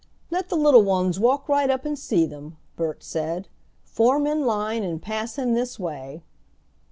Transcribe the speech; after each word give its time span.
"Let 0.31 0.49
the 0.49 0.55
little 0.57 0.81
ones 0.81 1.19
walk 1.19 1.47
right 1.47 1.69
up 1.69 1.85
and 1.85 1.93
see 1.95 2.25
them," 2.25 2.57
Bert 2.75 3.03
said. 3.03 3.49
"Form 3.83 4.25
in 4.25 4.47
line 4.47 4.83
and 4.83 4.99
pass 4.99 5.37
in 5.37 5.53
this 5.53 5.77
way." 5.77 6.23